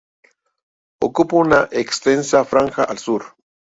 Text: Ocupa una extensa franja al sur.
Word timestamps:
Ocupa 1.03 1.35
una 1.35 1.61
extensa 1.85 2.43
franja 2.43 2.85
al 2.95 3.05
sur. 3.05 3.23